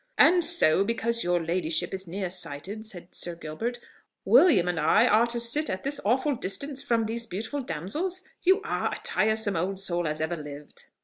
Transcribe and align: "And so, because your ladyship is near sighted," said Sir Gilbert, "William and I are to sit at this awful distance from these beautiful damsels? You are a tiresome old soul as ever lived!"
"And 0.17 0.43
so, 0.43 0.83
because 0.83 1.23
your 1.23 1.45
ladyship 1.45 1.93
is 1.93 2.07
near 2.07 2.27
sighted," 2.31 2.87
said 2.87 3.13
Sir 3.13 3.35
Gilbert, 3.35 3.77
"William 4.25 4.67
and 4.67 4.79
I 4.79 5.05
are 5.05 5.27
to 5.27 5.39
sit 5.39 5.69
at 5.69 5.83
this 5.83 6.01
awful 6.03 6.35
distance 6.35 6.81
from 6.81 7.05
these 7.05 7.27
beautiful 7.27 7.61
damsels? 7.61 8.23
You 8.41 8.61
are 8.63 8.89
a 8.91 8.99
tiresome 9.03 9.55
old 9.55 9.77
soul 9.77 10.07
as 10.07 10.19
ever 10.19 10.35
lived!" 10.37 10.85